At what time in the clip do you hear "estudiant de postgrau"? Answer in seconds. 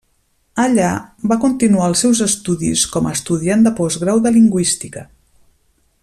3.19-4.23